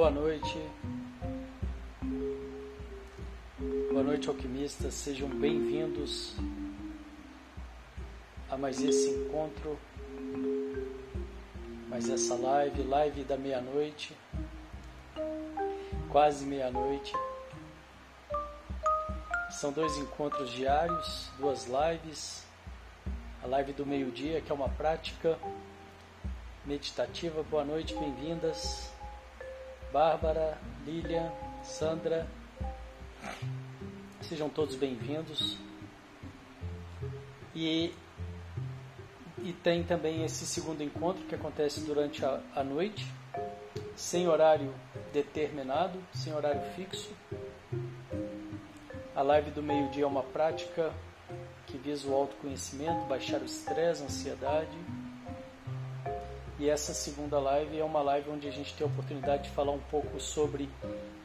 [0.00, 0.58] Boa noite.
[3.90, 4.94] Boa noite, alquimistas.
[4.94, 6.36] Sejam bem-vindos
[8.48, 9.78] a mais esse encontro,
[11.90, 14.16] mais essa live, live da meia-noite,
[16.10, 17.12] quase meia-noite.
[19.50, 22.46] São dois encontros diários, duas lives.
[23.44, 25.38] A live do meio-dia, que é uma prática
[26.64, 27.42] meditativa.
[27.42, 28.98] Boa noite, bem-vindas.
[29.92, 31.32] Bárbara, Lilian,
[31.64, 32.26] Sandra.
[34.22, 35.58] Sejam todos bem-vindos.
[37.52, 37.92] E,
[39.38, 43.04] e tem também esse segundo encontro que acontece durante a, a noite,
[43.96, 44.72] sem horário
[45.12, 47.12] determinado, sem horário fixo.
[49.14, 50.92] A live do meio-dia é uma prática
[51.66, 54.78] que visa o autoconhecimento, baixar o estresse, a ansiedade.
[56.60, 59.72] E essa segunda live é uma live onde a gente tem a oportunidade de falar
[59.72, 60.68] um pouco sobre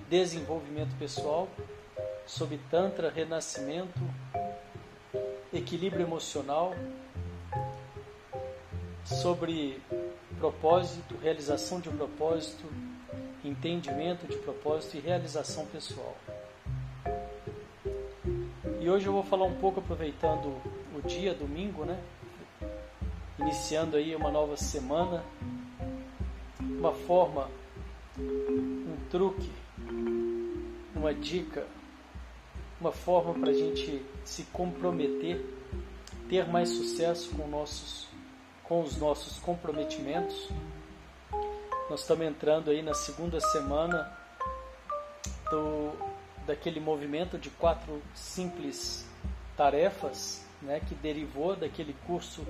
[0.10, 1.50] desenvolvimento pessoal,
[2.26, 4.00] sobre Tantra, renascimento,
[5.54, 6.74] equilíbrio emocional,
[9.04, 9.82] sobre
[10.38, 12.64] propósito, realização de um propósito,
[13.44, 16.16] entendimento de propósito e realização pessoal.
[18.80, 20.62] E hoje eu vou falar um pouco aproveitando
[20.96, 22.02] o dia, domingo, né?
[23.38, 25.24] Iniciando aí uma nova semana,
[26.60, 27.50] uma forma,
[28.18, 29.52] um truque,
[30.96, 31.68] uma dica,
[32.80, 35.44] uma forma para a gente se comprometer,
[36.30, 38.08] ter mais sucesso com, nossos,
[38.64, 40.50] com os nossos comprometimentos.
[41.90, 44.12] Nós estamos entrando aí na segunda semana
[45.52, 45.92] do,
[46.46, 49.06] daquele movimento de quatro simples
[49.56, 52.46] tarefas, né, que derivou daquele curso.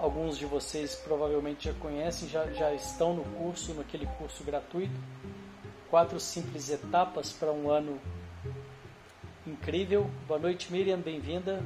[0.00, 4.94] Alguns de vocês provavelmente já conhecem, já, já estão no curso, naquele curso gratuito.
[5.90, 8.00] Quatro simples etapas para um ano
[9.46, 10.10] incrível.
[10.26, 11.62] Boa noite, Miriam, bem-vinda.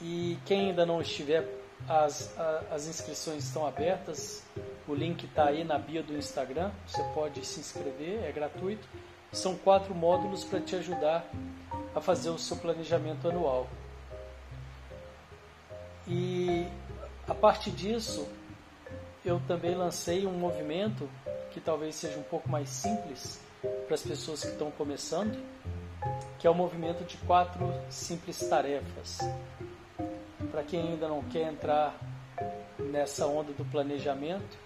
[0.00, 1.48] E quem ainda não estiver,
[1.88, 2.32] as,
[2.70, 4.44] as inscrições estão abertas.
[4.86, 6.70] O link está aí na bio do Instagram.
[6.86, 8.86] Você pode se inscrever, é gratuito.
[9.32, 11.28] São quatro módulos para te ajudar
[11.92, 13.66] a fazer o seu planejamento anual.
[16.06, 16.66] E
[17.28, 18.28] a partir disso,
[19.24, 21.08] eu também lancei um movimento
[21.52, 23.40] que talvez seja um pouco mais simples
[23.86, 25.38] para as pessoas que estão começando,
[26.38, 29.18] que é o movimento de quatro simples tarefas.
[30.50, 31.96] Para quem ainda não quer entrar
[32.78, 34.58] nessa onda do planejamento,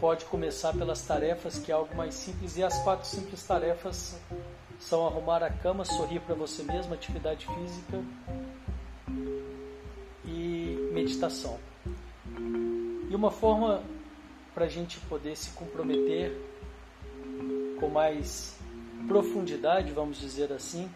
[0.00, 2.56] pode começar pelas tarefas, que é algo mais simples.
[2.56, 4.18] E as quatro simples tarefas
[4.78, 8.02] são arrumar a cama, sorrir para você mesmo, atividade física
[11.00, 11.58] meditação.
[13.08, 13.82] E uma forma
[14.54, 16.36] para a gente poder se comprometer
[17.78, 18.58] com mais
[19.08, 20.90] profundidade, vamos dizer assim,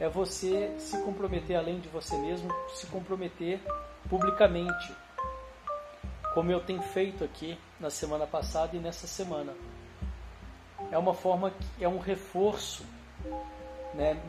[0.00, 3.60] é você se comprometer além de você mesmo, se comprometer
[4.08, 4.92] publicamente
[6.34, 9.54] como eu tenho feito aqui na semana passada e nessa semana.
[10.90, 12.84] É uma forma é um reforço,
[13.94, 14.20] né,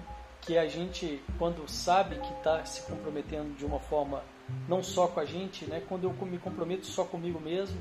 [0.41, 4.23] que a gente quando sabe que está se comprometendo de uma forma
[4.67, 7.79] não só com a gente, né, quando eu me comprometo só comigo mesmo,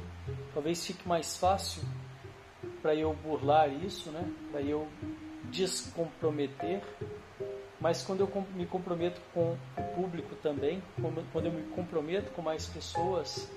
[0.54, 1.82] talvez fique mais fácil
[2.80, 4.86] para eu burlar isso, né, para eu
[5.44, 6.82] descomprometer.
[7.80, 10.82] Mas quando eu me comprometo com o público também,
[11.32, 13.50] quando eu me comprometo com mais pessoas,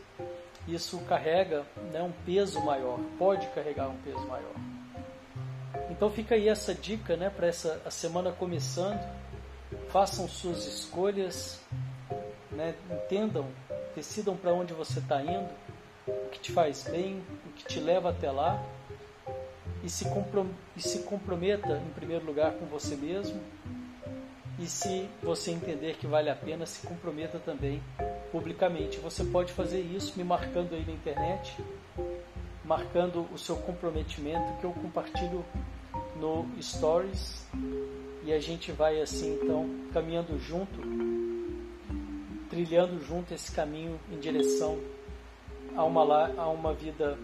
[0.67, 4.72] isso carrega né, um peso maior, pode carregar um peso maior.
[5.93, 8.99] Então fica aí essa dica né, para essa a semana começando.
[9.89, 11.61] Façam suas escolhas,
[12.51, 13.45] né, entendam,
[13.95, 15.47] decidam para onde você está indo,
[16.07, 18.61] o que te faz bem, o que te leva até lá.
[19.83, 20.05] E se,
[20.75, 23.39] e se comprometa em primeiro lugar com você mesmo.
[24.57, 27.83] E se você entender que vale a pena, se comprometa também
[28.31, 28.97] publicamente.
[28.97, 31.55] Você pode fazer isso me marcando aí na internet,
[32.65, 35.45] marcando o seu comprometimento que eu compartilho
[36.23, 37.45] no Stories
[38.23, 40.79] e a gente vai assim então caminhando junto,
[42.49, 44.79] trilhando junto esse caminho em direção
[45.75, 47.17] a uma, a uma vida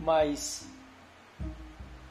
[0.00, 0.68] mais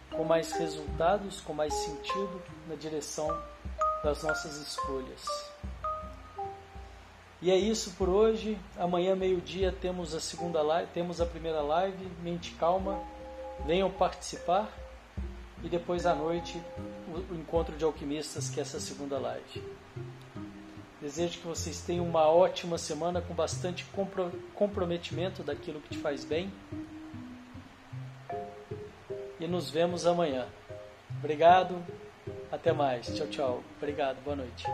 [0.10, 3.28] com mais resultados, com mais sentido na direção
[4.06, 5.26] das nossas escolhas.
[7.42, 8.58] E é isso por hoje.
[8.78, 13.00] Amanhã, meio-dia, temos a segunda live, temos a primeira live, mente calma.
[13.66, 14.87] Venham participar
[15.64, 16.62] e depois à noite
[17.32, 19.64] o, encontro de alquimistas, que é essa segunda live.
[21.02, 23.86] Desejo que vocês tenham uma ótima semana com bastante
[24.56, 26.52] comprometimento daquilo que te faz bem.
[29.40, 30.48] E nos vemos amanhã.
[31.20, 31.82] Obrigado,
[32.52, 33.08] até mais.
[33.08, 33.64] Tchau, tchau.
[33.78, 34.66] Obrigado, boa noite.